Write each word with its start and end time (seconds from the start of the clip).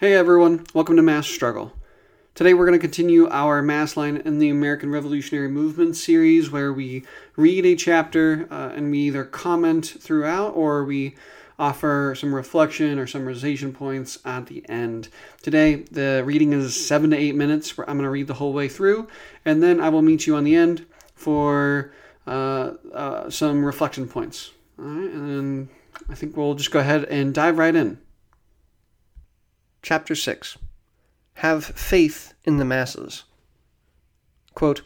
Hey 0.00 0.14
everyone, 0.14 0.64
welcome 0.74 0.94
to 0.94 1.02
Mass 1.02 1.26
Struggle. 1.26 1.72
Today 2.36 2.54
we're 2.54 2.66
going 2.66 2.78
to 2.78 2.86
continue 2.86 3.28
our 3.30 3.62
Mass 3.62 3.96
Line 3.96 4.18
in 4.18 4.38
the 4.38 4.48
American 4.48 4.92
Revolutionary 4.92 5.48
Movement 5.48 5.96
series 5.96 6.52
where 6.52 6.72
we 6.72 7.04
read 7.34 7.66
a 7.66 7.74
chapter 7.74 8.46
uh, 8.48 8.68
and 8.76 8.92
we 8.92 9.00
either 9.00 9.24
comment 9.24 9.84
throughout 9.84 10.50
or 10.50 10.84
we 10.84 11.16
offer 11.58 12.14
some 12.16 12.32
reflection 12.32 12.96
or 12.96 13.06
summarization 13.06 13.74
points 13.74 14.20
at 14.24 14.46
the 14.46 14.64
end. 14.68 15.08
Today 15.42 15.82
the 15.90 16.22
reading 16.24 16.52
is 16.52 16.86
seven 16.86 17.10
to 17.10 17.16
eight 17.16 17.34
minutes. 17.34 17.76
I'm 17.76 17.96
going 17.96 18.02
to 18.02 18.08
read 18.10 18.28
the 18.28 18.34
whole 18.34 18.52
way 18.52 18.68
through 18.68 19.08
and 19.44 19.60
then 19.64 19.80
I 19.80 19.88
will 19.88 20.02
meet 20.02 20.28
you 20.28 20.36
on 20.36 20.44
the 20.44 20.54
end 20.54 20.86
for 21.16 21.92
uh, 22.24 22.74
uh, 22.94 23.30
some 23.30 23.64
reflection 23.64 24.06
points. 24.06 24.52
All 24.78 24.84
right, 24.84 25.10
and 25.10 25.28
then 25.28 25.68
I 26.08 26.14
think 26.14 26.36
we'll 26.36 26.54
just 26.54 26.70
go 26.70 26.78
ahead 26.78 27.02
and 27.06 27.34
dive 27.34 27.58
right 27.58 27.74
in. 27.74 27.98
Chapter 29.88 30.14
6 30.14 30.58
Have 31.36 31.64
Faith 31.64 32.34
in 32.44 32.58
the 32.58 32.66
Masses. 32.66 33.24
Quote, 34.52 34.82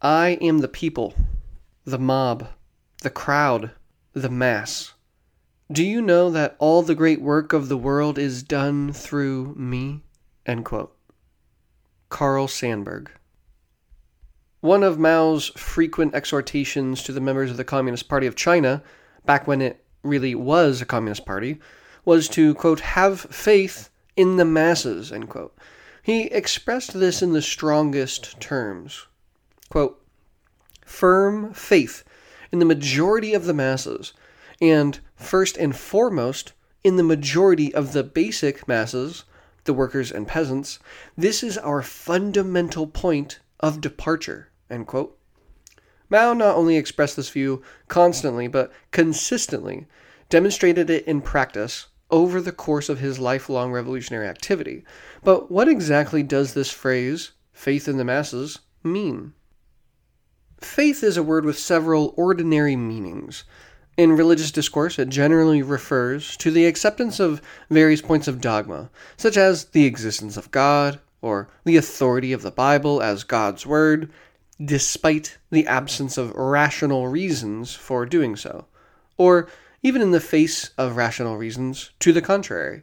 I 0.00 0.38
am 0.40 0.60
the 0.60 0.66
people, 0.66 1.12
the 1.84 1.98
mob, 1.98 2.48
the 3.02 3.10
crowd, 3.10 3.72
the 4.14 4.30
mass. 4.30 4.94
Do 5.70 5.84
you 5.84 6.00
know 6.00 6.30
that 6.30 6.56
all 6.58 6.80
the 6.80 6.94
great 6.94 7.20
work 7.20 7.52
of 7.52 7.68
the 7.68 7.76
world 7.76 8.18
is 8.18 8.42
done 8.42 8.94
through 8.94 9.54
me? 9.56 10.00
End 10.46 10.64
quote. 10.64 10.96
Carl 12.08 12.46
Sandburg. 12.46 13.08
One 14.60 14.82
of 14.82 14.98
Mao's 14.98 15.48
frequent 15.48 16.14
exhortations 16.14 17.02
to 17.02 17.12
the 17.12 17.20
members 17.20 17.50
of 17.50 17.58
the 17.58 17.62
Communist 17.62 18.08
Party 18.08 18.26
of 18.26 18.36
China, 18.36 18.82
back 19.26 19.46
when 19.46 19.60
it 19.60 19.84
really 20.02 20.34
was 20.34 20.80
a 20.80 20.86
Communist 20.86 21.26
Party, 21.26 21.60
was 22.06 22.26
to, 22.28 22.54
quote, 22.54 22.80
have 22.80 23.20
faith 23.20 23.90
in 24.16 24.36
the 24.36 24.44
masses, 24.44 25.12
end 25.12 25.28
quote. 25.28 25.56
He 26.02 26.24
expressed 26.24 26.92
this 26.92 27.22
in 27.22 27.32
the 27.32 27.42
strongest 27.42 28.38
terms. 28.40 29.06
Quote, 29.70 30.00
firm 30.84 31.54
faith 31.54 32.04
in 32.52 32.58
the 32.58 32.64
majority 32.64 33.34
of 33.34 33.46
the 33.46 33.54
masses, 33.54 34.12
and 34.60 35.00
first 35.16 35.56
and 35.56 35.74
foremost, 35.74 36.52
in 36.84 36.96
the 36.96 37.02
majority 37.02 37.74
of 37.74 37.92
the 37.92 38.04
basic 38.04 38.68
masses, 38.68 39.24
the 39.64 39.72
workers 39.72 40.12
and 40.12 40.28
peasants, 40.28 40.78
this 41.16 41.42
is 41.42 41.56
our 41.58 41.82
fundamental 41.82 42.86
point 42.86 43.40
of 43.60 43.80
departure. 43.80 44.50
End 44.70 44.86
quote. 44.86 45.18
Mao 46.10 46.34
not 46.34 46.54
only 46.54 46.76
expressed 46.76 47.16
this 47.16 47.30
view 47.30 47.62
constantly, 47.88 48.46
but 48.46 48.70
consistently 48.90 49.86
demonstrated 50.28 50.90
it 50.90 51.04
in 51.06 51.22
practice 51.22 51.86
over 52.14 52.40
the 52.40 52.52
course 52.52 52.88
of 52.88 53.00
his 53.00 53.18
lifelong 53.18 53.72
revolutionary 53.72 54.28
activity. 54.28 54.84
But 55.24 55.50
what 55.50 55.66
exactly 55.66 56.22
does 56.22 56.54
this 56.54 56.70
phrase, 56.70 57.32
faith 57.52 57.88
in 57.88 57.96
the 57.96 58.04
masses, 58.04 58.60
mean? 58.84 59.32
Faith 60.60 61.02
is 61.02 61.16
a 61.16 61.24
word 61.24 61.44
with 61.44 61.58
several 61.58 62.14
ordinary 62.16 62.76
meanings. 62.76 63.42
In 63.96 64.12
religious 64.12 64.52
discourse, 64.52 64.96
it 64.96 65.08
generally 65.08 65.60
refers 65.60 66.36
to 66.36 66.52
the 66.52 66.66
acceptance 66.66 67.18
of 67.18 67.42
various 67.68 68.00
points 68.00 68.28
of 68.28 68.40
dogma, 68.40 68.90
such 69.16 69.36
as 69.36 69.64
the 69.64 69.84
existence 69.84 70.36
of 70.36 70.52
God, 70.52 71.00
or 71.20 71.48
the 71.64 71.76
authority 71.76 72.32
of 72.32 72.42
the 72.42 72.52
Bible 72.52 73.02
as 73.02 73.24
God's 73.24 73.66
Word, 73.66 74.08
despite 74.64 75.38
the 75.50 75.66
absence 75.66 76.16
of 76.16 76.32
rational 76.36 77.08
reasons 77.08 77.74
for 77.74 78.06
doing 78.06 78.36
so, 78.36 78.66
or 79.16 79.48
even 79.84 80.00
in 80.00 80.12
the 80.12 80.20
face 80.20 80.70
of 80.78 80.96
rational 80.96 81.36
reasons 81.36 81.90
to 82.00 82.10
the 82.10 82.22
contrary. 82.22 82.82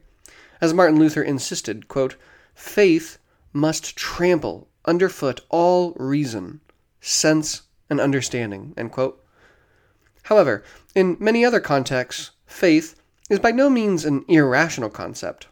As 0.61 0.71
Martin 0.71 0.99
Luther 0.99 1.23
insisted, 1.23 1.87
quote, 1.87 2.15
faith 2.53 3.17
must 3.51 3.97
trample 3.97 4.69
underfoot 4.85 5.41
all 5.49 5.93
reason, 5.97 6.61
sense, 7.01 7.63
and 7.89 7.99
understanding. 7.99 8.75
However, 10.23 10.63
in 10.93 11.17
many 11.19 11.43
other 11.43 11.59
contexts, 11.59 12.31
faith 12.45 13.01
is 13.31 13.39
by 13.39 13.49
no 13.49 13.67
means 13.67 14.05
an 14.05 14.23
irrational 14.27 14.91
concept. 14.91 15.47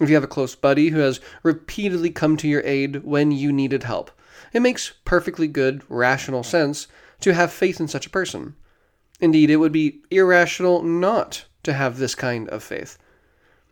If 0.00 0.08
you 0.08 0.14
have 0.14 0.24
a 0.24 0.28
close 0.28 0.54
buddy 0.54 0.90
who 0.90 1.00
has 1.00 1.20
repeatedly 1.42 2.10
come 2.10 2.36
to 2.36 2.48
your 2.48 2.62
aid 2.64 3.02
when 3.02 3.32
you 3.32 3.52
needed 3.52 3.82
help, 3.82 4.12
it 4.52 4.60
makes 4.60 4.92
perfectly 5.04 5.48
good, 5.48 5.82
rational 5.88 6.44
sense 6.44 6.86
to 7.20 7.34
have 7.34 7.52
faith 7.52 7.80
in 7.80 7.88
such 7.88 8.06
a 8.06 8.10
person. 8.10 8.54
Indeed, 9.22 9.50
it 9.50 9.56
would 9.56 9.70
be 9.70 10.02
irrational 10.10 10.82
not 10.82 11.44
to 11.62 11.72
have 11.72 11.96
this 11.96 12.16
kind 12.16 12.48
of 12.48 12.64
faith. 12.64 12.98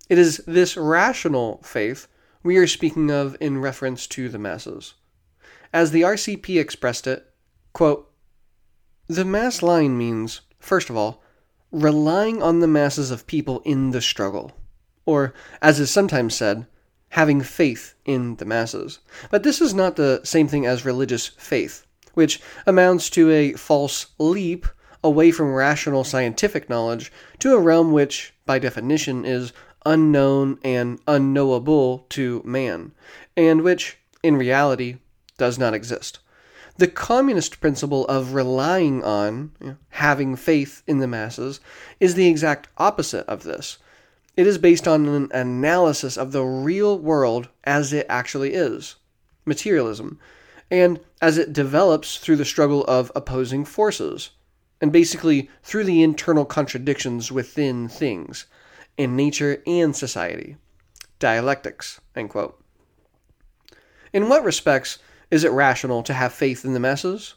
It 0.08 0.16
is 0.16 0.38
this 0.46 0.76
rational 0.76 1.60
faith 1.64 2.06
we 2.44 2.56
are 2.56 2.68
speaking 2.68 3.10
of 3.10 3.36
in 3.40 3.58
reference 3.58 4.06
to 4.08 4.28
the 4.28 4.38
masses. 4.38 4.94
As 5.72 5.90
the 5.90 6.02
RCP 6.02 6.60
expressed 6.60 7.08
it, 7.08 7.26
quote, 7.72 8.12
the 9.08 9.24
mass 9.24 9.60
line 9.60 9.98
means, 9.98 10.40
first 10.60 10.88
of 10.88 10.96
all, 10.96 11.20
relying 11.72 12.40
on 12.40 12.60
the 12.60 12.68
masses 12.68 13.10
of 13.10 13.26
people 13.26 13.60
in 13.64 13.90
the 13.90 14.00
struggle, 14.00 14.52
or, 15.04 15.34
as 15.60 15.80
is 15.80 15.90
sometimes 15.90 16.36
said, 16.36 16.64
having 17.08 17.40
faith 17.40 17.94
in 18.04 18.36
the 18.36 18.44
masses. 18.44 19.00
But 19.30 19.42
this 19.42 19.60
is 19.60 19.74
not 19.74 19.96
the 19.96 20.20
same 20.22 20.46
thing 20.46 20.64
as 20.64 20.84
religious 20.84 21.26
faith, 21.26 21.84
which 22.14 22.40
amounts 22.68 23.10
to 23.10 23.32
a 23.32 23.54
false 23.54 24.06
leap 24.18 24.68
away 25.02 25.30
from 25.30 25.54
rational 25.54 26.04
scientific 26.04 26.68
knowledge 26.68 27.12
to 27.38 27.54
a 27.54 27.60
realm 27.60 27.92
which, 27.92 28.34
by 28.46 28.58
definition, 28.58 29.24
is 29.24 29.52
unknown 29.86 30.58
and 30.62 30.98
unknowable 31.06 32.06
to 32.10 32.42
man, 32.44 32.92
and 33.36 33.62
which, 33.62 33.98
in 34.22 34.36
reality, 34.36 34.96
does 35.38 35.58
not 35.58 35.74
exist. 35.74 36.18
The 36.76 36.88
communist 36.88 37.60
principle 37.60 38.06
of 38.06 38.34
relying 38.34 39.02
on, 39.02 39.52
having 39.90 40.36
faith 40.36 40.82
in 40.86 40.98
the 40.98 41.08
masses, 41.08 41.60
is 41.98 42.14
the 42.14 42.28
exact 42.28 42.68
opposite 42.78 43.26
of 43.26 43.42
this. 43.42 43.78
It 44.36 44.46
is 44.46 44.58
based 44.58 44.86
on 44.86 45.06
an 45.06 45.28
analysis 45.32 46.16
of 46.16 46.32
the 46.32 46.44
real 46.44 46.98
world 46.98 47.48
as 47.64 47.92
it 47.92 48.06
actually 48.08 48.54
is 48.54 48.96
materialism, 49.44 50.18
and 50.70 51.00
as 51.20 51.36
it 51.36 51.52
develops 51.52 52.18
through 52.18 52.36
the 52.36 52.44
struggle 52.44 52.84
of 52.84 53.10
opposing 53.16 53.64
forces 53.64 54.30
and 54.80 54.92
basically 54.92 55.50
through 55.62 55.84
the 55.84 56.02
internal 56.02 56.44
contradictions 56.44 57.30
within 57.30 57.88
things, 57.88 58.46
in 58.96 59.16
nature 59.16 59.62
and 59.66 59.94
society. 59.94 60.56
Dialectics. 61.18 62.00
In 62.14 62.28
what 64.28 64.44
respects 64.44 64.98
is 65.30 65.44
it 65.44 65.52
rational 65.52 66.02
to 66.02 66.14
have 66.14 66.32
faith 66.32 66.64
in 66.64 66.72
the 66.72 66.80
masses? 66.80 67.34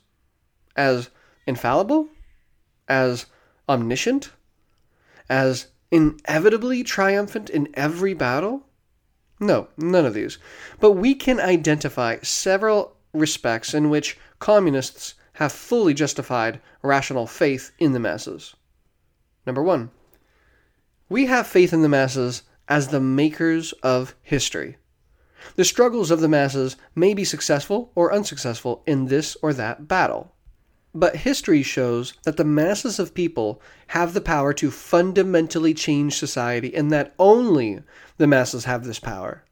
As 0.75 1.09
infallible? 1.45 2.07
As 2.87 3.27
omniscient? 3.69 4.31
As 5.29 5.67
inevitably 5.91 6.83
triumphant 6.83 7.49
in 7.49 7.69
every 7.75 8.13
battle? 8.13 8.65
No, 9.39 9.67
none 9.77 10.05
of 10.05 10.13
these. 10.13 10.37
But 10.79 10.93
we 10.93 11.15
can 11.15 11.39
identify 11.39 12.17
several 12.21 12.95
respects 13.13 13.73
in 13.73 13.89
which 13.89 14.17
communists 14.39 15.15
have 15.33 15.51
fully 15.51 15.93
justified 15.93 16.61
rational 16.81 17.27
faith 17.27 17.71
in 17.79 17.93
the 17.93 17.99
masses. 17.99 18.55
Number 19.45 19.63
one, 19.63 19.91
we 21.09 21.25
have 21.25 21.47
faith 21.47 21.73
in 21.73 21.81
the 21.81 21.89
masses 21.89 22.43
as 22.67 22.87
the 22.87 22.99
makers 22.99 23.73
of 23.83 24.15
history. 24.21 24.77
The 25.55 25.65
struggles 25.65 26.09
of 26.09 26.21
the 26.21 26.29
masses 26.29 26.77
may 26.95 27.13
be 27.13 27.25
successful 27.25 27.91
or 27.95 28.13
unsuccessful 28.13 28.81
in 28.87 29.05
this 29.05 29.35
or 29.41 29.53
that 29.53 29.87
battle. 29.87 30.33
But 30.95 31.17
history 31.17 31.63
shows 31.63 32.13
that 32.23 32.37
the 32.37 32.45
masses 32.45 32.99
of 32.99 33.13
people 33.13 33.61
have 33.87 34.13
the 34.13 34.21
power 34.21 34.53
to 34.53 34.71
fundamentally 34.71 35.73
change 35.73 36.15
society 36.17 36.73
and 36.75 36.91
that 36.91 37.13
only 37.17 37.81
the 38.17 38.27
masses 38.27 38.65
have 38.65 38.85
this 38.85 38.99
power. 38.99 39.43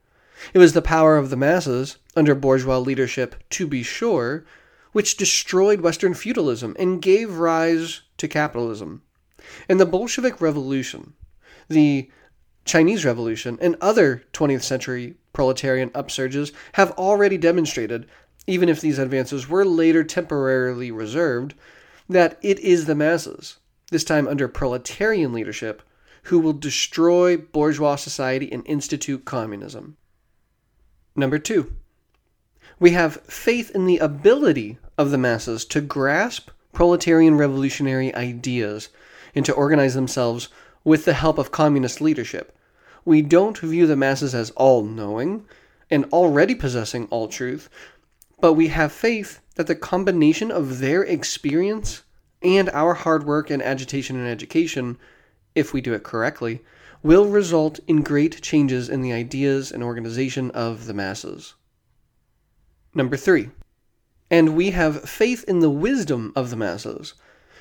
It 0.54 0.60
was 0.60 0.74
the 0.74 0.81
power 0.81 1.18
of 1.18 1.30
the 1.30 1.38
masses, 1.38 1.98
under 2.16 2.36
bourgeois 2.36 2.77
leadership 2.77 3.36
to 3.51 3.68
be 3.68 3.84
sure, 3.84 4.45
which 4.92 5.18
destroyed 5.18 5.82
Western 5.82 6.14
feudalism 6.14 6.76
and 6.80 7.02
gave 7.02 7.38
rise 7.38 8.02
to 8.18 8.28
capitalism. 8.28 9.02
In 9.70 9.78
the 9.78 9.86
Bolshevik 9.86 10.42
Revolution, 10.42 11.14
the 11.68 12.10
Chinese 12.66 13.04
Revolution, 13.04 13.58
and 13.62 13.76
other 13.82 14.24
20th 14.34 14.64
century 14.64 15.16
proletarian 15.34 15.90
upsurges 15.92 16.52
have 16.74 16.92
already 16.92 17.38
demonstrated, 17.38 18.06
even 18.46 18.70
if 18.70 18.82
these 18.82 19.00
advances 19.00 19.50
were 19.50 19.66
later 19.66 20.04
temporarily 20.04 20.92
reserved, 20.92 21.56
that 22.08 22.38
it 22.42 22.60
is 22.60 22.86
the 22.86 22.96
masses, 22.96 23.58
this 23.90 24.04
time 24.04 24.28
under 24.28 24.48
proletarian 24.48 25.34
leadership, 25.34 25.82
who 26.24 26.40
will 26.40 26.54
destroy 26.54 27.36
bourgeois 27.36 27.96
society 27.96 28.52
and 28.52 28.66
institute 28.68 29.26
communism. 29.26 29.98
Number 31.16 31.40
two, 31.40 31.76
we 32.81 32.89
have 32.89 33.22
faith 33.28 33.69
in 33.75 33.86
the 33.86 34.00
ability 34.00 34.75
of 34.98 35.12
the 35.12 35.18
masses 35.18 35.66
to 35.66 35.80
grasp 35.80 36.50
proletarian 36.74 37.38
revolutionary 37.38 38.13
ideas 38.16 38.89
and 39.36 39.45
to 39.45 39.54
organize 39.54 39.94
themselves 39.94 40.50
with 40.83 41.06
the 41.06 41.13
help 41.13 41.38
of 41.38 41.51
communist 41.51 42.01
leadership, 42.01 42.57
we 43.06 43.22
don't 43.22 43.60
view 43.60 43.86
the 43.86 43.95
masses 43.95 44.33
as 44.33 44.50
all 44.51 44.83
knowing 44.83 45.45
and 45.92 46.06
already 46.06 46.56
possessing 46.56 47.06
all 47.12 47.28
truth, 47.28 47.69
but 48.39 48.54
we 48.54 48.69
have 48.69 48.92
faith 48.92 49.42
that 49.57 49.68
the 49.68 49.75
combination 49.75 50.50
of 50.50 50.80
their 50.80 51.04
experience 51.04 52.01
and 52.42 52.68
our 52.72 52.95
hard 52.95 53.27
work 53.27 53.51
and 53.51 53.62
agitation 53.62 54.16
and 54.16 54.27
education, 54.27 54.98
if 55.54 55.72
we 55.72 55.81
do 55.81 55.94
it 55.94 56.01
correctly, 56.01 56.63
will 57.04 57.27
result 57.27 57.80
in 57.88 58.01
great 58.01 58.42
changes 58.42 58.89
in 58.89 59.01
the 59.01 59.13
ideas 59.13 59.72
and 59.72 59.84
organization 59.84 60.50
of 60.50 60.88
the 60.88 60.95
masses. 60.95 61.54
Number 62.94 63.16
three, 63.16 63.50
and 64.30 64.56
we 64.56 64.72
have 64.72 65.10
faith 65.10 65.44
in 65.48 65.60
the 65.60 65.70
wisdom 65.70 66.34
of 66.36 66.50
the 66.50 66.56
masses, 66.56 67.14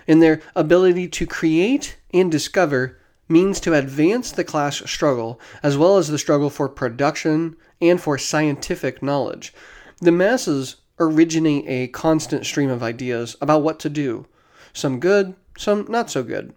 in 0.07 0.21
their 0.21 0.41
ability 0.57 1.09
to 1.09 1.27
create 1.27 1.97
and 2.13 2.31
discover 2.31 2.99
means 3.29 3.61
to 3.61 3.75
advance 3.75 4.33
the 4.33 4.45
class 4.45 4.79
struggle, 4.91 5.41
as 5.63 5.77
well 5.77 5.99
as 5.99 6.09
the 6.09 6.19
struggle 6.19 6.51
for 6.51 6.69
production 6.69 7.57
and 7.81 8.01
for 8.01 8.19
scientific 8.19 9.03
knowledge. 9.03 9.55
The 10.01 10.13
masses 10.13 10.77
originate 10.99 11.65
a 11.69 11.89
constant 11.89 12.45
stream 12.45 12.71
of 12.71 12.83
ideas 12.83 13.37
about 13.41 13.63
what 13.63 13.79
to 13.81 13.89
do, 13.89 14.27
some 14.73 14.99
good, 14.99 15.35
some 15.57 15.87
not 15.89 16.11
so 16.11 16.23
good. 16.23 16.55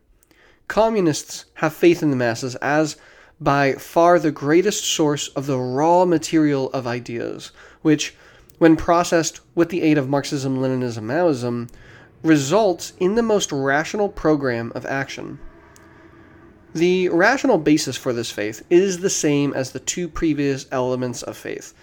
Communists 0.68 1.46
have 1.56 1.74
faith 1.74 2.02
in 2.02 2.10
the 2.10 2.16
masses 2.16 2.56
as 2.56 2.98
by 3.40 3.74
far 3.74 4.18
the 4.18 4.32
greatest 4.32 4.84
source 4.84 5.28
of 5.30 5.46
the 5.46 5.60
raw 5.60 6.06
material 6.06 6.70
of 6.72 6.88
ideas, 6.88 7.52
which, 7.82 8.16
when 8.64 8.78
processed 8.78 9.42
with 9.56 9.68
the 9.68 9.82
aid 9.82 9.98
of 9.98 10.08
Marxism, 10.08 10.58
Leninism, 10.58 11.04
Maoism, 11.04 11.70
results 12.24 12.94
in 12.98 13.16
the 13.16 13.22
most 13.22 13.52
rational 13.52 14.08
program 14.08 14.72
of 14.74 14.86
action. 14.86 15.38
The 16.74 17.10
rational 17.10 17.58
basis 17.58 17.98
for 17.98 18.14
this 18.14 18.32
faith 18.32 18.66
is 18.70 19.00
the 19.00 19.10
same 19.10 19.52
as 19.52 19.72
the 19.72 19.82
two 19.82 20.08
previous 20.08 20.66
elements 20.72 21.24
of 21.24 21.36
faith, 21.36 21.74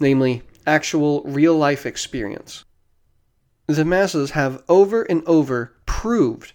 namely, 0.00 0.40
actual 0.66 1.22
real 1.24 1.56
life 1.56 1.84
experience. 1.84 2.64
The 3.66 3.84
masses 3.84 4.30
have 4.30 4.62
over 4.66 5.02
and 5.02 5.22
over 5.26 5.74
proved 5.84 6.54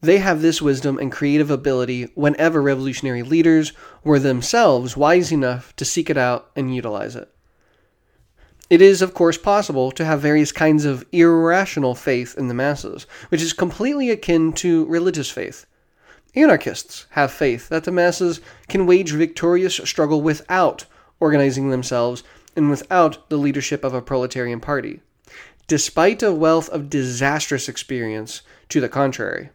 they 0.00 0.18
have 0.18 0.42
this 0.42 0.60
wisdom 0.60 0.98
and 0.98 1.12
creative 1.12 1.52
ability 1.52 2.10
whenever 2.16 2.60
revolutionary 2.60 3.22
leaders 3.22 3.72
were 4.02 4.18
themselves 4.18 4.96
wise 4.96 5.30
enough 5.30 5.76
to 5.76 5.84
seek 5.84 6.10
it 6.10 6.18
out 6.18 6.50
and 6.56 6.74
utilize 6.74 7.14
it. 7.14 7.32
It 8.68 8.82
is, 8.82 9.00
of 9.00 9.14
course, 9.14 9.38
possible 9.38 9.92
to 9.92 10.04
have 10.04 10.20
various 10.20 10.50
kinds 10.50 10.84
of 10.84 11.06
irrational 11.12 11.94
faith 11.94 12.34
in 12.36 12.48
the 12.48 12.54
masses, 12.54 13.06
which 13.28 13.40
is 13.40 13.52
completely 13.52 14.10
akin 14.10 14.52
to 14.54 14.84
religious 14.86 15.30
faith. 15.30 15.66
Anarchists 16.34 17.06
have 17.10 17.30
faith 17.30 17.68
that 17.68 17.84
the 17.84 17.92
masses 17.92 18.40
can 18.68 18.84
wage 18.84 19.12
victorious 19.12 19.76
struggle 19.84 20.20
without 20.20 20.84
organizing 21.20 21.70
themselves 21.70 22.24
and 22.56 22.68
without 22.68 23.30
the 23.30 23.38
leadership 23.38 23.84
of 23.84 23.94
a 23.94 24.02
proletarian 24.02 24.58
party, 24.58 25.00
despite 25.68 26.22
a 26.22 26.32
wealth 26.32 26.68
of 26.70 26.90
disastrous 26.90 27.68
experience 27.68 28.42
to 28.68 28.80
the 28.80 28.88
contrary. 28.88 29.50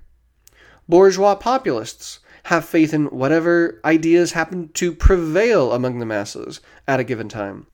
Bourgeois 0.88 1.36
populists 1.36 2.20
have 2.44 2.64
faith 2.64 2.94
in 2.94 3.06
whatever 3.08 3.80
ideas 3.84 4.32
happen 4.32 4.70
to 4.70 4.94
prevail 4.94 5.74
among 5.74 6.00
the 6.00 6.06
masses 6.06 6.62
at 6.88 7.00
a 7.00 7.04
given 7.04 7.28
time. 7.28 7.68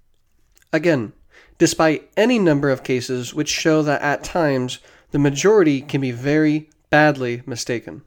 Again, 0.74 1.14
despite 1.58 2.10
any 2.16 2.40
number 2.40 2.70
of 2.70 2.84
cases 2.84 3.34
which 3.34 3.50
show 3.50 3.82
that 3.82 4.02
at 4.02 4.24
times 4.24 4.80
the 5.12 5.20
majority 5.20 5.82
can 5.82 6.02
be 6.02 6.12
very 6.12 6.70
badly 6.90 7.42
mistaken. 7.46 8.04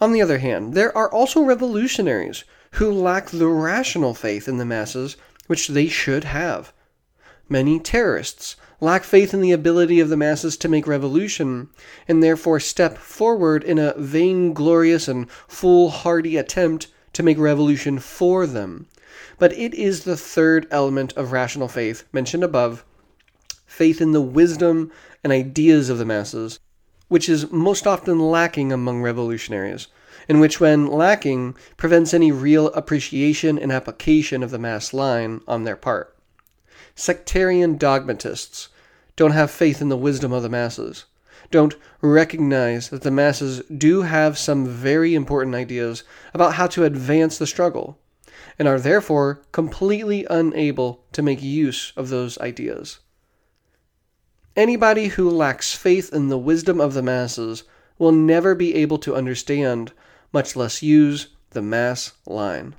On 0.00 0.12
the 0.12 0.20
other 0.20 0.38
hand, 0.38 0.74
there 0.74 0.96
are 0.96 1.10
also 1.10 1.42
revolutionaries 1.42 2.44
who 2.72 2.90
lack 2.90 3.30
the 3.30 3.48
rational 3.48 4.12
faith 4.12 4.48
in 4.48 4.58
the 4.58 4.64
masses 4.64 5.16
which 5.46 5.68
they 5.68 5.88
should 5.88 6.24
have. 6.24 6.72
Many 7.48 7.78
terrorists 7.78 8.56
lack 8.80 9.04
faith 9.04 9.32
in 9.32 9.40
the 9.40 9.52
ability 9.52 10.00
of 10.00 10.08
the 10.08 10.16
masses 10.16 10.56
to 10.58 10.68
make 10.68 10.86
revolution, 10.86 11.68
and 12.06 12.22
therefore 12.22 12.60
step 12.60 12.98
forward 12.98 13.64
in 13.64 13.78
a 13.78 13.94
vainglorious 13.96 15.08
and 15.08 15.30
foolhardy 15.30 16.36
attempt 16.36 16.88
to 17.14 17.22
make 17.22 17.38
revolution 17.38 17.98
for 17.98 18.46
them. 18.46 18.88
But 19.38 19.52
it 19.52 19.74
is 19.74 20.04
the 20.04 20.16
third 20.16 20.66
element 20.70 21.12
of 21.16 21.32
rational 21.32 21.68
faith 21.68 22.04
mentioned 22.12 22.44
above 22.44 22.84
faith 23.66 24.00
in 24.00 24.12
the 24.12 24.22
wisdom 24.22 24.90
and 25.22 25.32
ideas 25.32 25.90
of 25.90 25.98
the 25.98 26.04
masses 26.04 26.60
which 27.08 27.28
is 27.28 27.52
most 27.52 27.86
often 27.86 28.18
lacking 28.18 28.72
among 28.72 29.00
revolutionaries, 29.00 29.86
and 30.28 30.40
which, 30.40 30.58
when 30.58 30.86
lacking, 30.86 31.54
prevents 31.76 32.12
any 32.12 32.32
real 32.32 32.66
appreciation 32.68 33.58
and 33.58 33.70
application 33.70 34.42
of 34.42 34.50
the 34.50 34.58
mass 34.58 34.92
line 34.92 35.40
on 35.46 35.62
their 35.62 35.76
part. 35.76 36.16
Sectarian 36.96 37.76
dogmatists 37.76 38.70
don't 39.14 39.32
have 39.32 39.50
faith 39.50 39.80
in 39.80 39.88
the 39.88 39.96
wisdom 39.96 40.32
of 40.32 40.42
the 40.42 40.48
masses, 40.48 41.04
don't 41.50 41.76
recognize 42.00 42.88
that 42.88 43.02
the 43.02 43.10
masses 43.10 43.62
do 43.76 44.02
have 44.02 44.36
some 44.36 44.66
very 44.66 45.14
important 45.14 45.54
ideas 45.54 46.02
about 46.34 46.54
how 46.54 46.66
to 46.66 46.84
advance 46.84 47.38
the 47.38 47.46
struggle, 47.46 47.98
and 48.58 48.66
are 48.66 48.80
therefore 48.80 49.42
completely 49.52 50.26
unable 50.30 51.04
to 51.12 51.22
make 51.22 51.42
use 51.42 51.92
of 51.96 52.08
those 52.08 52.38
ideas. 52.38 53.00
Anybody 54.56 55.08
who 55.08 55.28
lacks 55.28 55.74
faith 55.74 56.12
in 56.12 56.28
the 56.28 56.38
wisdom 56.38 56.80
of 56.80 56.94
the 56.94 57.02
masses 57.02 57.64
will 57.98 58.12
never 58.12 58.54
be 58.54 58.74
able 58.74 58.98
to 58.98 59.14
understand, 59.14 59.92
much 60.32 60.56
less 60.56 60.82
use, 60.82 61.28
the 61.50 61.62
mass 61.62 62.12
line. 62.26 62.74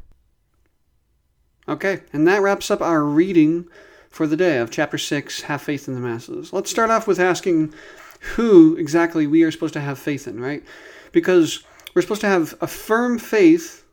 Okay, 1.69 2.01
and 2.13 2.27
that 2.27 2.41
wraps 2.41 2.71
up 2.71 2.81
our 2.81 3.03
reading 3.03 3.67
for 4.09 4.25
the 4.25 4.37
day 4.37 4.57
of 4.57 4.71
chapter 4.71 4.97
6 4.97 5.41
Have 5.41 5.61
Faith 5.61 5.87
in 5.87 5.93
the 5.93 5.99
Masses. 5.99 6.53
Let's 6.53 6.71
start 6.71 6.89
off 6.89 7.07
with 7.07 7.19
asking 7.19 7.73
who 8.35 8.75
exactly 8.77 9.27
we 9.27 9.43
are 9.43 9.51
supposed 9.51 9.73
to 9.73 9.81
have 9.81 9.99
faith 9.99 10.27
in, 10.27 10.39
right? 10.39 10.63
Because 11.11 11.63
we're 11.93 12.01
supposed 12.01 12.21
to 12.21 12.27
have 12.27 12.55
a 12.61 12.67
firm 12.67 13.19
faith, 13.19 13.83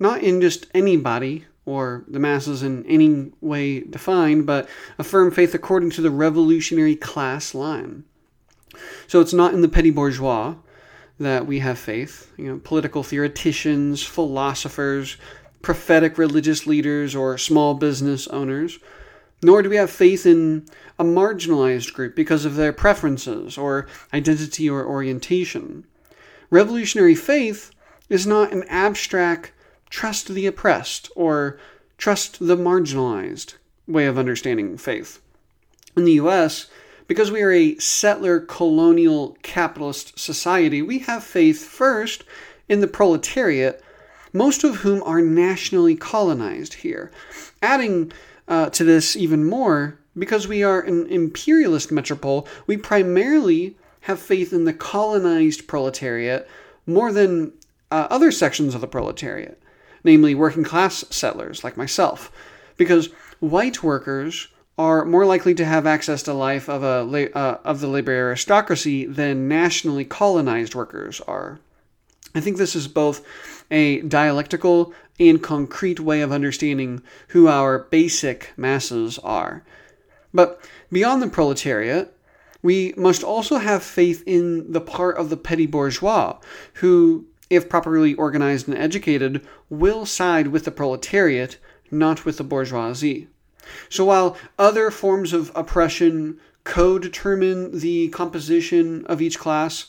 not 0.00 0.22
in 0.22 0.40
just 0.40 0.66
anybody 0.74 1.44
or 1.66 2.04
the 2.08 2.18
masses 2.18 2.62
in 2.62 2.84
any 2.86 3.30
way 3.40 3.80
defined, 3.80 4.46
but 4.46 4.68
a 4.98 5.04
firm 5.04 5.30
faith 5.30 5.54
according 5.54 5.90
to 5.90 6.00
the 6.00 6.10
revolutionary 6.10 6.96
class 6.96 7.54
line. 7.54 8.02
So 9.06 9.20
it's 9.20 9.34
not 9.34 9.54
in 9.54 9.60
the 9.60 9.68
petty 9.68 9.90
bourgeois 9.90 10.54
that 11.18 11.46
we 11.46 11.58
have 11.58 11.78
faith, 11.78 12.32
you 12.38 12.46
know, 12.46 12.58
political 12.64 13.02
theoreticians, 13.02 14.02
philosophers, 14.02 15.18
prophetic 15.60 16.16
religious 16.16 16.66
leaders, 16.66 17.14
or 17.14 17.36
small 17.36 17.74
business 17.74 18.26
owners. 18.28 18.78
Nor 19.42 19.62
do 19.62 19.70
we 19.70 19.76
have 19.76 19.90
faith 19.90 20.24
in 20.26 20.66
a 20.98 21.04
marginalized 21.04 21.92
group 21.92 22.16
because 22.16 22.44
of 22.44 22.56
their 22.56 22.72
preferences 22.72 23.58
or 23.58 23.86
identity 24.12 24.68
or 24.68 24.86
orientation. 24.86 25.84
Revolutionary 26.50 27.14
faith 27.14 27.70
is 28.08 28.26
not 28.26 28.52
an 28.52 28.64
abstract 28.68 29.52
trust 29.90 30.28
the 30.28 30.46
oppressed 30.46 31.10
or 31.14 31.58
trust 31.98 32.38
the 32.46 32.56
marginalized 32.56 33.54
way 33.86 34.06
of 34.06 34.16
understanding 34.16 34.78
faith. 34.78 35.20
In 35.96 36.04
the 36.04 36.12
US, 36.12 36.70
because 37.08 37.30
we 37.30 37.42
are 37.42 37.52
a 37.52 37.76
settler 37.78 38.40
colonial 38.40 39.36
capitalist 39.42 40.18
society, 40.18 40.80
we 40.80 41.00
have 41.00 41.24
faith 41.24 41.64
first 41.64 42.24
in 42.68 42.80
the 42.80 42.86
proletariat, 42.86 43.82
most 44.32 44.62
of 44.62 44.76
whom 44.76 45.02
are 45.02 45.20
nationally 45.20 45.96
colonized 45.96 46.74
here. 46.74 47.10
Adding 47.60 48.12
uh, 48.46 48.70
to 48.70 48.84
this 48.84 49.16
even 49.16 49.44
more, 49.44 49.98
because 50.16 50.46
we 50.46 50.62
are 50.62 50.80
an 50.80 51.06
imperialist 51.08 51.90
metropole, 51.90 52.46
we 52.66 52.76
primarily 52.76 53.76
have 54.02 54.20
faith 54.20 54.52
in 54.52 54.64
the 54.64 54.72
colonized 54.72 55.66
proletariat 55.66 56.48
more 56.86 57.12
than 57.12 57.52
uh, 57.90 58.06
other 58.08 58.30
sections 58.30 58.74
of 58.74 58.80
the 58.80 58.86
proletariat 58.86 59.60
namely 60.04 60.34
working 60.34 60.64
class 60.64 61.04
settlers 61.10 61.64
like 61.64 61.76
myself, 61.76 62.30
because 62.76 63.10
white 63.40 63.82
workers 63.82 64.48
are 64.78 65.04
more 65.04 65.26
likely 65.26 65.54
to 65.54 65.64
have 65.64 65.86
access 65.86 66.22
to 66.22 66.32
life 66.32 66.68
of 66.68 66.82
a 66.82 67.36
uh, 67.36 67.58
of 67.64 67.80
the 67.80 67.86
labor 67.86 68.12
aristocracy 68.12 69.04
than 69.04 69.48
nationally 69.48 70.04
colonized 70.04 70.74
workers 70.74 71.20
are. 71.22 71.60
I 72.34 72.40
think 72.40 72.56
this 72.56 72.76
is 72.76 72.88
both 72.88 73.24
a 73.70 74.00
dialectical 74.02 74.94
and 75.18 75.42
concrete 75.42 76.00
way 76.00 76.22
of 76.22 76.32
understanding 76.32 77.02
who 77.28 77.48
our 77.48 77.80
basic 77.90 78.52
masses 78.56 79.18
are. 79.18 79.64
But 80.32 80.64
beyond 80.90 81.22
the 81.22 81.28
proletariat, 81.28 82.16
we 82.62 82.94
must 82.96 83.22
also 83.22 83.58
have 83.58 83.82
faith 83.82 84.22
in 84.26 84.72
the 84.72 84.80
part 84.80 85.16
of 85.16 85.28
the 85.28 85.36
petty 85.36 85.66
bourgeois 85.66 86.38
who 86.74 87.26
if 87.50 87.68
properly 87.68 88.14
organized 88.14 88.68
and 88.68 88.78
educated, 88.78 89.44
will 89.68 90.06
side 90.06 90.46
with 90.46 90.64
the 90.64 90.70
proletariat, 90.70 91.58
not 91.90 92.24
with 92.24 92.38
the 92.38 92.44
bourgeoisie. 92.44 93.28
So 93.88 94.06
while 94.06 94.36
other 94.58 94.90
forms 94.90 95.32
of 95.32 95.52
oppression 95.54 96.38
co 96.64 96.98
determine 96.98 97.80
the 97.80 98.08
composition 98.08 99.04
of 99.06 99.20
each 99.20 99.38
class, 99.38 99.86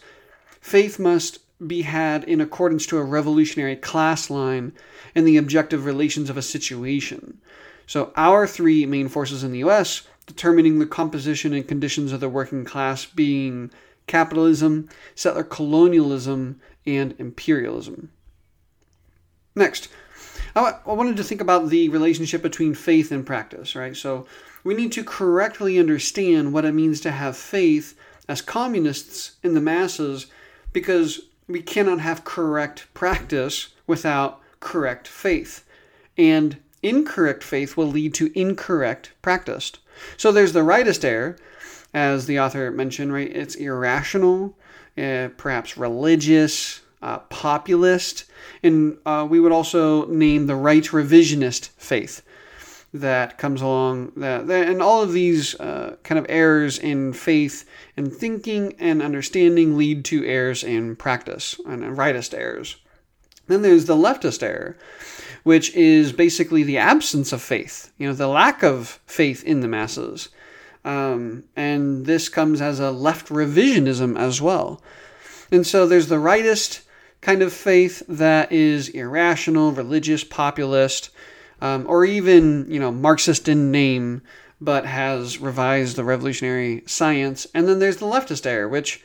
faith 0.60 1.00
must 1.00 1.40
be 1.66 1.84
had 1.84 2.24
in 2.24 2.42
accordance 2.42 2.86
to 2.88 2.98
a 2.98 3.04
revolutionary 3.04 3.76
class 3.76 4.30
line, 4.30 4.74
and 5.14 5.28
the 5.28 5.38
objective 5.38 5.86
relations 5.86 6.30
of 6.30 6.38
a 6.38 6.42
situation. 6.42 7.38
So, 7.86 8.12
our 8.16 8.48
three 8.48 8.86
main 8.86 9.10
forces 9.10 9.44
in 9.44 9.52
the 9.52 9.60
US 9.60 10.04
determining 10.26 10.80
the 10.80 10.86
composition 10.86 11.54
and 11.54 11.68
conditions 11.68 12.12
of 12.12 12.20
the 12.20 12.30
working 12.30 12.64
class 12.64 13.06
being 13.06 13.70
capitalism, 14.08 14.90
settler 15.16 15.44
colonialism, 15.44 16.60
and 16.86 17.14
imperialism. 17.18 18.12
Next, 19.56 19.90
I 20.56 20.80
wanted 20.86 21.18
to 21.18 21.24
think 21.24 21.42
about 21.42 21.70
the 21.70 21.90
relationship 21.90 22.42
between 22.42 22.74
faith 22.74 23.12
and 23.12 23.26
practice, 23.26 23.76
right? 23.76 23.96
So, 23.96 24.26
we 24.64 24.74
need 24.74 24.92
to 24.94 25.04
correctly 25.04 25.80
understand 25.80 26.54
what 26.54 26.66
it 26.66 26.74
means 26.74 27.02
to 27.02 27.12
have 27.12 27.36
faith 27.36 27.98
as 28.28 28.42
communists 28.42 29.34
in 29.44 29.54
the 29.56 29.62
masses 29.62 30.28
because 30.72 31.22
we 31.48 31.62
cannot 31.62 32.00
have 32.00 32.24
correct 32.24 32.88
practice 32.94 33.70
without 33.88 34.40
correct 34.60 35.08
faith. 35.08 35.66
And 36.18 36.58
incorrect 36.84 37.44
faith 37.44 37.76
will 37.76 37.88
lead 37.88 38.14
to 38.16 38.32
incorrect 38.40 39.12
practice. 39.22 39.72
So 40.18 40.32
there's 40.32 40.54
the 40.54 40.62
rightist 40.62 41.04
error, 41.04 41.38
as 41.94 42.26
the 42.26 42.40
author 42.40 42.72
mentioned, 42.72 43.14
right? 43.14 43.30
It's 43.36 43.56
irrational, 43.56 44.56
uh, 45.02 45.30
perhaps 45.38 45.78
religious, 45.78 46.82
uh, 47.02 47.20
populist, 47.30 48.26
and 48.62 48.98
uh, 49.06 49.26
we 49.30 49.40
would 49.40 49.52
also 49.52 50.06
name 50.06 50.48
the 50.48 50.56
right 50.56 50.84
revisionist 50.84 51.70
faith 51.78 52.22
that 52.94 53.38
comes 53.38 53.62
along 53.62 54.12
that, 54.18 54.48
that 54.48 54.68
and 54.68 54.82
all 54.82 55.02
of 55.02 55.14
these 55.14 55.58
uh, 55.60 55.96
kind 56.04 56.20
of 56.20 56.26
errors 56.28 56.78
in 56.78 57.14
faith 57.14 57.66
and 57.96 58.14
thinking 58.14 58.76
and 58.80 59.02
understanding 59.02 59.78
lead 59.78 60.04
to 60.04 60.26
errors 60.26 60.64
in 60.64 60.96
practice 60.96 61.60
and 61.66 61.84
rightist 61.98 62.38
errors. 62.38 62.76
Then 63.48 63.62
there's 63.62 63.86
the 63.86 63.96
leftist 63.96 64.44
error 64.44 64.78
which 65.44 65.74
is 65.76 66.14
basically 66.14 66.64
the 66.64 66.78
absence 66.78 67.34
of 67.34 67.42
faith 67.42 67.92
you 67.98 68.08
know 68.08 68.14
the 68.14 68.28
lack 68.28 68.62
of 68.64 69.00
faith 69.06 69.44
in 69.44 69.62
the 69.62 69.68
masses 69.68 70.30
um, 70.84 71.44
and 71.56 72.06
this 72.06 72.30
comes 72.30 72.62
as 72.62 72.80
a 72.80 72.92
left 72.92 73.28
revisionism 73.30 74.18
as 74.18 74.42
well 74.42 74.82
and 75.52 75.66
so 75.66 75.86
there's 75.86 76.08
the 76.08 76.16
rightist 76.16 76.82
kind 77.22 77.42
of 77.42 77.54
faith 77.54 78.04
that 78.08 78.52
is 78.52 78.90
irrational 78.90 79.72
religious 79.72 80.24
populist 80.24 81.12
um, 81.62 81.86
or 81.88 82.04
even 82.04 82.66
you 82.70 82.80
know 82.80 82.92
Marxist 82.92 83.48
in 83.48 83.72
name, 83.72 84.22
but 84.60 84.86
has 84.86 85.40
revised 85.40 85.96
the 85.96 86.04
revolutionary 86.04 86.84
science. 86.86 87.48
And 87.54 87.68
then 87.68 87.80
there's 87.80 87.98
the 87.98 88.06
leftist 88.08 88.46
error, 88.46 88.68
which 88.68 89.04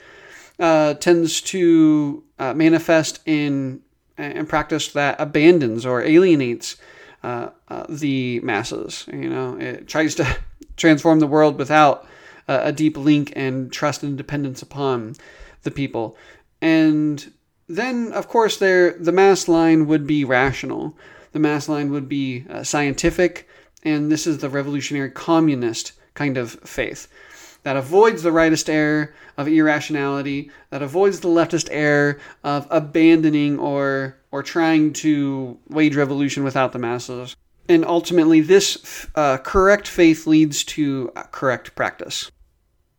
uh, 0.58 0.94
tends 0.94 1.40
to 1.42 2.24
uh, 2.38 2.54
manifest 2.54 3.20
in 3.26 3.82
in 4.18 4.46
practice 4.46 4.88
that 4.92 5.16
abandons 5.20 5.84
or 5.84 6.02
alienates 6.02 6.76
uh, 7.22 7.50
uh 7.68 7.86
the 7.88 8.40
masses. 8.40 9.06
You 9.12 9.28
know, 9.28 9.56
it 9.58 9.88
tries 9.88 10.14
to 10.16 10.36
transform 10.76 11.20
the 11.20 11.26
world 11.26 11.58
without 11.58 12.06
a 12.48 12.72
deep 12.72 12.96
link 12.96 13.32
and 13.34 13.72
trust 13.72 14.04
and 14.04 14.16
dependence 14.16 14.62
upon 14.62 15.16
the 15.64 15.70
people. 15.70 16.16
And 16.62 17.32
then, 17.68 18.12
of 18.12 18.28
course, 18.28 18.56
there 18.56 18.92
the 18.92 19.12
mass 19.12 19.48
line 19.48 19.86
would 19.86 20.06
be 20.06 20.24
rational. 20.24 20.96
The 21.32 21.40
mass 21.40 21.68
line 21.68 21.90
would 21.90 22.08
be 22.08 22.46
uh, 22.48 22.62
scientific, 22.62 23.48
and 23.82 24.10
this 24.10 24.26
is 24.26 24.38
the 24.38 24.48
revolutionary 24.48 25.10
communist 25.10 25.92
kind 26.14 26.36
of 26.36 26.52
faith 26.60 27.08
that 27.66 27.76
avoids 27.76 28.22
the 28.22 28.30
rightist 28.30 28.68
error 28.68 29.12
of 29.36 29.48
irrationality, 29.48 30.52
that 30.70 30.82
avoids 30.82 31.18
the 31.18 31.26
leftist 31.26 31.66
error 31.72 32.16
of 32.44 32.64
abandoning 32.70 33.58
or 33.58 34.16
or 34.30 34.44
trying 34.44 34.92
to 34.92 35.58
wage 35.68 35.96
revolution 35.96 36.44
without 36.44 36.70
the 36.72 36.78
masses. 36.78 37.34
And 37.68 37.84
ultimately, 37.84 38.40
this 38.40 39.08
uh, 39.16 39.38
correct 39.38 39.88
faith 39.88 40.28
leads 40.28 40.62
to 40.76 41.10
correct 41.32 41.74
practice. 41.74 42.30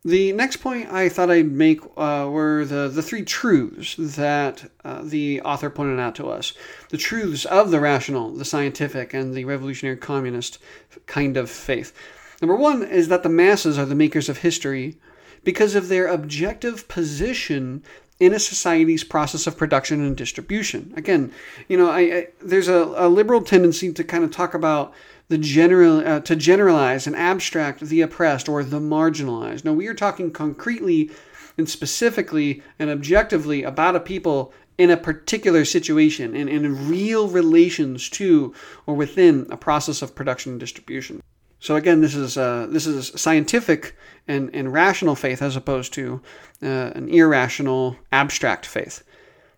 The 0.04 0.32
next 0.32 0.58
point 0.58 0.92
I 0.92 1.08
thought 1.08 1.30
I'd 1.30 1.50
make 1.50 1.80
uh, 1.96 2.28
were 2.30 2.66
the, 2.66 2.88
the 2.88 3.02
three 3.02 3.24
truths 3.24 3.96
that 3.96 4.70
uh, 4.84 5.00
the 5.02 5.40
author 5.42 5.70
pointed 5.70 5.98
out 5.98 6.14
to 6.16 6.28
us. 6.28 6.52
The 6.90 6.98
truths 6.98 7.46
of 7.46 7.70
the 7.70 7.80
rational, 7.80 8.32
the 8.32 8.44
scientific, 8.44 9.14
and 9.14 9.34
the 9.34 9.46
revolutionary 9.46 9.96
communist 9.96 10.58
kind 11.06 11.38
of 11.38 11.48
faith. 11.48 11.94
Number 12.40 12.56
one 12.56 12.84
is 12.84 13.08
that 13.08 13.22
the 13.22 13.28
masses 13.28 13.78
are 13.78 13.86
the 13.86 13.94
makers 13.94 14.28
of 14.28 14.38
history 14.38 14.98
because 15.44 15.74
of 15.74 15.88
their 15.88 16.06
objective 16.06 16.86
position 16.88 17.82
in 18.20 18.32
a 18.32 18.38
society's 18.38 19.04
process 19.04 19.46
of 19.46 19.56
production 19.56 20.04
and 20.04 20.16
distribution. 20.16 20.92
Again, 20.96 21.32
you 21.68 21.76
know, 21.76 21.90
I, 21.90 22.00
I 22.00 22.28
there's 22.40 22.68
a, 22.68 22.92
a 22.96 23.08
liberal 23.08 23.42
tendency 23.42 23.92
to 23.92 24.04
kind 24.04 24.24
of 24.24 24.30
talk 24.30 24.54
about 24.54 24.92
the 25.28 25.38
general 25.38 26.06
uh, 26.06 26.20
to 26.20 26.34
generalize 26.34 27.06
and 27.06 27.14
abstract 27.14 27.80
the 27.80 28.00
oppressed 28.00 28.48
or 28.48 28.64
the 28.64 28.80
marginalized. 28.80 29.64
No, 29.64 29.72
we 29.72 29.86
are 29.86 29.94
talking 29.94 30.30
concretely 30.30 31.10
and 31.56 31.68
specifically 31.68 32.62
and 32.78 32.90
objectively 32.90 33.62
about 33.62 33.96
a 33.96 34.00
people 34.00 34.52
in 34.78 34.90
a 34.90 34.96
particular 34.96 35.64
situation 35.64 36.34
and 36.36 36.48
in 36.48 36.88
real 36.88 37.28
relations 37.28 38.08
to 38.10 38.54
or 38.86 38.94
within 38.94 39.46
a 39.50 39.56
process 39.56 40.02
of 40.02 40.14
production 40.14 40.52
and 40.52 40.60
distribution. 40.60 41.20
So 41.60 41.76
again, 41.76 42.00
this 42.00 42.14
is 42.14 42.36
uh, 42.36 42.66
this 42.70 42.86
is 42.86 43.12
scientific 43.20 43.96
and, 44.26 44.50
and 44.54 44.72
rational 44.72 45.14
faith 45.14 45.42
as 45.42 45.56
opposed 45.56 45.92
to 45.94 46.20
uh, 46.62 46.66
an 46.94 47.08
irrational 47.08 47.96
abstract 48.12 48.66
faith. 48.66 49.02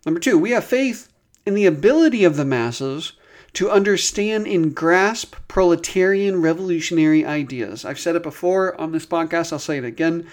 Number 0.07 0.21
two, 0.21 0.39
we 0.39 0.51
have 0.53 0.65
faith 0.65 1.13
in 1.45 1.55
the 1.55 1.67
ability 1.67 2.25
of 2.25 2.37
the 2.37 2.45
masses 2.45 3.13
to 3.53 3.71
understand 3.71 4.47
and 4.47 4.75
grasp 4.75 5.35
proletarian 5.49 6.41
revolutionary 6.41 7.25
ideas. 7.27 7.85
I've 7.85 7.99
said 7.99 8.17
it 8.17 8.23
before 8.23 8.81
on 8.81 8.93
this 8.93 9.07
podcast, 9.07 9.53
I'll 9.53 9.59
say 9.59 9.79
it 9.79 9.85
again. 9.85 10.27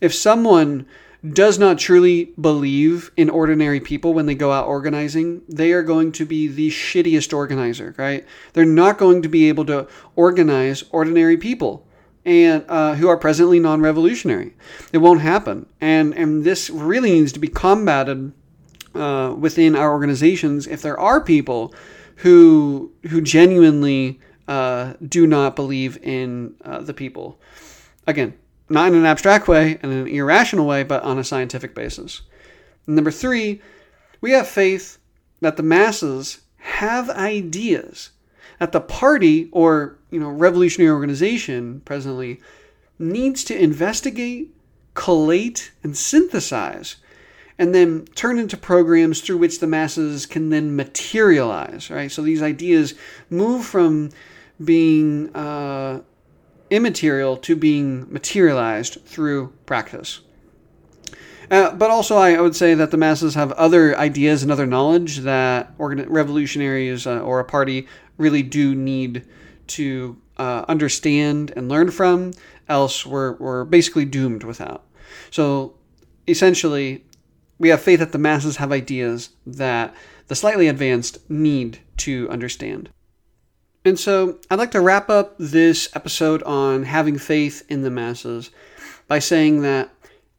If 0.00 0.14
someone 0.14 0.86
does 1.28 1.58
not 1.58 1.78
truly 1.78 2.32
believe 2.40 3.10
in 3.16 3.28
ordinary 3.28 3.80
people 3.80 4.14
when 4.14 4.26
they 4.26 4.34
go 4.34 4.52
out 4.52 4.66
organizing, 4.66 5.42
they 5.48 5.72
are 5.72 5.82
going 5.82 6.12
to 6.12 6.24
be 6.24 6.48
the 6.48 6.70
shittiest 6.70 7.34
organizer, 7.34 7.94
right? 7.98 8.24
They're 8.52 8.64
not 8.64 8.98
going 8.98 9.22
to 9.22 9.28
be 9.28 9.48
able 9.48 9.66
to 9.66 9.86
organize 10.16 10.84
ordinary 10.90 11.36
people 11.36 11.86
and 12.24 12.64
uh, 12.68 12.94
who 12.94 13.08
are 13.08 13.16
presently 13.16 13.60
non-revolutionary. 13.60 14.54
It 14.92 14.98
won't 14.98 15.20
happen, 15.20 15.66
and 15.80 16.14
and 16.14 16.44
this 16.44 16.68
really 16.70 17.12
needs 17.12 17.32
to 17.32 17.40
be 17.40 17.48
combated 17.48 18.32
uh, 18.94 19.34
within 19.38 19.76
our 19.76 19.90
organizations. 19.92 20.66
If 20.66 20.82
there 20.82 20.98
are 20.98 21.20
people 21.20 21.74
who 22.16 22.92
who 23.08 23.20
genuinely 23.20 24.20
uh, 24.48 24.94
do 25.06 25.26
not 25.26 25.56
believe 25.56 25.96
in 26.02 26.54
uh, 26.64 26.80
the 26.80 26.94
people. 26.94 27.40
Again, 28.06 28.34
not 28.70 28.88
in 28.88 28.94
an 28.94 29.06
abstract 29.06 29.48
way, 29.48 29.78
and 29.82 29.92
in 29.92 29.98
an 29.98 30.08
irrational 30.08 30.66
way, 30.66 30.82
but 30.82 31.02
on 31.02 31.18
a 31.18 31.24
scientific 31.24 31.74
basis. 31.74 32.22
Number 32.86 33.10
three, 33.10 33.60
we 34.20 34.30
have 34.30 34.48
faith 34.48 34.98
that 35.40 35.56
the 35.56 35.62
masses 35.62 36.40
have 36.56 37.10
ideas 37.10 38.10
that 38.60 38.72
the 38.72 38.80
party 38.80 39.48
or 39.50 39.98
you 40.10 40.20
know 40.20 40.28
revolutionary 40.28 40.92
organization 40.92 41.80
presently 41.84 42.40
needs 42.98 43.42
to 43.42 43.60
investigate, 43.60 44.54
collate, 44.94 45.72
and 45.82 45.96
synthesize 45.96 46.96
and 47.58 47.74
then 47.74 48.06
turn 48.14 48.38
into 48.38 48.56
programs 48.56 49.20
through 49.20 49.36
which 49.36 49.60
the 49.60 49.66
masses 49.66 50.24
can 50.24 50.48
then 50.48 50.74
materialize, 50.76 51.90
right? 51.90 52.10
So 52.10 52.22
these 52.22 52.42
ideas 52.42 52.94
move 53.28 53.66
from 53.66 54.10
being 54.64 55.34
uh, 55.34 56.00
immaterial 56.70 57.36
to 57.36 57.56
being 57.56 58.10
materialized 58.12 59.04
through 59.04 59.52
practice. 59.66 60.20
Uh, 61.50 61.74
but 61.74 61.90
also, 61.90 62.16
I, 62.16 62.40
would 62.40 62.54
say 62.54 62.74
that 62.74 62.92
the 62.92 62.96
masses 62.96 63.34
have 63.34 63.50
other 63.52 63.98
ideas 63.98 64.44
and 64.44 64.52
other 64.52 64.66
knowledge 64.66 65.18
that 65.18 65.74
organ- 65.78 66.08
revolutionaries 66.08 67.08
uh, 67.08 67.20
or 67.20 67.40
a 67.40 67.44
party 67.44 67.88
really 68.18 68.42
do 68.42 68.74
need 68.74 69.26
to 69.66 70.16
uh, 70.36 70.64
understand 70.68 71.52
and 71.56 71.68
learn 71.68 71.90
from, 71.90 72.32
else 72.68 73.04
we're, 73.04 73.32
we're 73.34 73.64
basically 73.64 74.04
doomed 74.04 74.44
without. 74.44 74.84
So, 75.30 75.74
essentially, 76.28 77.04
we 77.58 77.70
have 77.70 77.82
faith 77.82 77.98
that 77.98 78.12
the 78.12 78.18
masses 78.18 78.56
have 78.56 78.70
ideas 78.70 79.30
that 79.44 79.92
the 80.28 80.36
slightly 80.36 80.68
advanced 80.68 81.18
need 81.28 81.80
to 81.98 82.30
understand. 82.30 82.90
And 83.84 83.98
so 83.98 84.38
I'd 84.50 84.58
like 84.58 84.72
to 84.72 84.80
wrap 84.80 85.08
up 85.08 85.34
this 85.38 85.88
episode 85.94 86.42
on 86.42 86.84
having 86.84 87.18
faith 87.18 87.64
in 87.68 87.82
the 87.82 87.90
masses 87.90 88.50
by 89.08 89.18
saying 89.18 89.62
that 89.62 89.90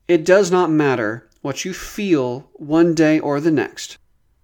it 0.07 0.25
does 0.25 0.51
not 0.51 0.69
matter 0.69 1.27
what 1.41 1.65
you 1.65 1.73
feel 1.73 2.49
one 2.53 2.93
day 2.93 3.19
or 3.19 3.39
the 3.39 3.51
next. 3.51 3.97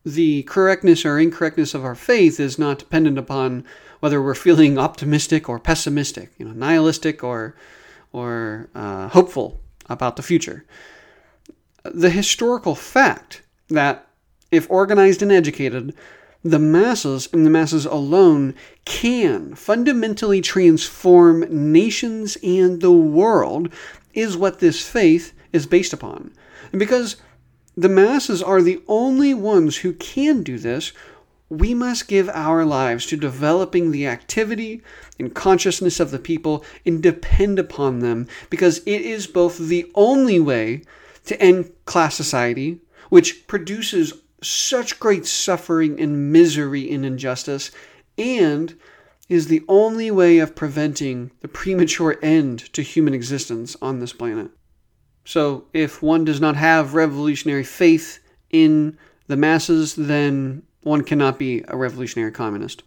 The 0.04 0.44
correctness 0.44 1.06
or 1.06 1.20
incorrectness 1.20 1.74
of 1.74 1.86
our 1.86 1.96
faith 1.96 2.40
is 2.40 2.58
not 2.58 2.80
dependent 2.80 3.18
upon 3.18 3.66
whether 4.00 4.22
we're 4.22 4.36
feeling 4.36 4.78
optimistic 4.78 5.50
or 5.50 5.60
pessimistic, 5.60 6.32
you 6.38 6.46
know, 6.46 6.54
nihilistic 6.54 7.24
or 7.24 7.56
or 8.14 8.70
uh, 8.74 9.10
hopeful 9.10 9.60
about 9.90 10.16
the 10.16 10.24
future 10.24 10.66
the 11.94 12.10
historical 12.10 12.76
fact 12.76 13.42
that 13.70 14.08
if 14.52 14.70
organized 14.70 15.22
and 15.22 15.32
educated, 15.32 15.94
the 16.44 16.60
masses 16.60 17.28
and 17.34 17.46
the 17.46 17.50
masses 17.50 17.86
alone 17.86 18.54
can 18.86 19.56
fundamentally 19.56 20.42
transform 20.42 21.46
nations 21.50 22.38
and 22.44 22.82
the 22.82 22.92
world 22.92 23.72
is 24.14 24.38
what 24.38 24.60
this 24.60 24.88
faith 24.88 25.34
is 25.52 25.66
based 25.66 25.94
upon. 25.94 26.32
And 26.72 26.80
because 26.80 27.18
the 27.76 27.90
masses 27.90 28.42
are 28.42 28.62
the 28.62 28.82
only 28.88 29.34
ones 29.34 29.78
who 29.78 29.94
can 29.94 30.44
do 30.44 30.58
this, 30.58 30.94
we 31.50 31.74
must 31.74 32.08
give 32.08 32.30
our 32.30 32.66
lives 32.66 33.06
to 33.06 33.16
developing 33.16 33.92
the 33.92 34.08
activity 34.08 34.82
and 35.18 35.34
consciousness 35.34 36.00
of 36.00 36.12
the 36.12 36.20
people 36.20 36.64
and 36.86 37.02
depend 37.02 37.58
upon 37.58 38.00
them 38.00 38.28
because 38.50 38.80
it 38.80 39.02
is 39.02 39.28
both 39.28 39.58
the 39.58 39.90
only 39.96 40.40
way 40.40 40.82
to 41.26 41.42
end 41.42 41.72
class 41.86 42.16
society, 42.16 42.80
which 43.10 43.48
produces 43.48 44.14
such 44.42 45.00
great 45.00 45.26
suffering 45.26 46.00
and 46.00 46.32
misery 46.32 46.92
and 46.92 47.06
injustice, 47.06 47.72
and 48.18 48.78
is 49.30 49.48
the 49.48 49.64
only 49.68 50.10
way 50.10 50.40
of 50.40 50.56
preventing 50.56 51.32
the 51.42 51.48
premature 51.48 52.18
end 52.22 52.72
to 52.74 52.82
human 52.82 53.14
existence 53.14 53.76
on 53.82 54.00
this 54.00 54.14
planet. 54.14 54.50
So, 55.26 55.66
if 55.74 56.02
one 56.02 56.24
does 56.24 56.40
not 56.40 56.56
have 56.56 56.94
revolutionary 56.94 57.66
faith 57.66 58.20
in 58.50 58.98
the 59.28 59.36
masses, 59.36 59.96
then 59.96 60.64
one 60.82 61.04
cannot 61.04 61.38
be 61.38 61.66
a 61.68 61.76
revolutionary 61.76 62.32
communist. 62.32 62.84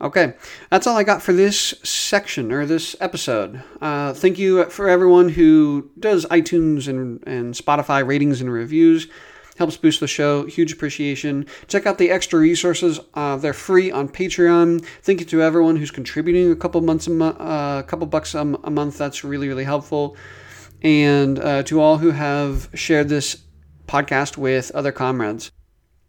Okay, 0.00 0.34
that's 0.68 0.88
all 0.88 0.96
I 0.96 1.04
got 1.04 1.22
for 1.22 1.32
this 1.32 1.74
section 1.84 2.50
or 2.50 2.66
this 2.66 2.96
episode. 2.98 3.62
Uh, 3.80 4.12
thank 4.12 4.36
you 4.36 4.64
for 4.64 4.88
everyone 4.88 5.28
who 5.28 5.92
does 6.00 6.26
iTunes 6.26 6.88
and, 6.88 7.22
and 7.24 7.54
Spotify 7.54 8.04
ratings 8.04 8.40
and 8.40 8.52
reviews. 8.52 9.06
Helps 9.62 9.76
boost 9.76 10.00
the 10.00 10.08
show. 10.08 10.44
Huge 10.44 10.72
appreciation. 10.72 11.46
Check 11.68 11.86
out 11.86 11.96
the 11.96 12.10
extra 12.10 12.40
resources. 12.40 12.98
Uh, 13.14 13.36
they're 13.36 13.52
free 13.52 13.92
on 13.92 14.08
Patreon. 14.08 14.84
Thank 15.02 15.20
you 15.20 15.26
to 15.26 15.40
everyone 15.40 15.76
who's 15.76 15.92
contributing 15.92 16.50
a 16.50 16.56
couple 16.56 16.80
months 16.80 17.06
a 17.06 17.10
month, 17.10 17.36
uh, 17.38 17.84
couple 17.84 18.08
bucks 18.08 18.34
a, 18.34 18.40
a, 18.40 18.70
month. 18.72 18.98
That's 18.98 19.22
really 19.22 19.46
really 19.46 19.62
helpful. 19.62 20.16
And 20.82 21.38
uh, 21.38 21.62
to 21.62 21.80
all 21.80 21.98
who 21.98 22.10
have 22.10 22.70
shared 22.74 23.08
this 23.08 23.44
podcast 23.86 24.36
with 24.36 24.72
other 24.72 24.90
comrades 24.90 25.52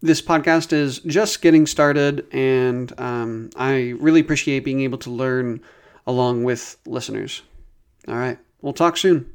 this 0.02 0.20
podcast 0.20 0.74
is 0.74 0.98
just 1.02 1.44
getting 1.44 1.68
started, 1.68 2.26
and 2.34 2.92
um, 3.00 3.52
I 3.56 3.94
really 4.00 4.20
appreciate 4.20 4.66
being 4.66 4.82
able 4.82 4.98
to 4.98 5.12
learn 5.12 5.62
along 6.08 6.44
with 6.44 6.76
listeners. 6.88 7.44
All 8.08 8.16
right, 8.16 8.40
we'll 8.64 8.74
talk 8.74 8.98
soon. 8.98 9.33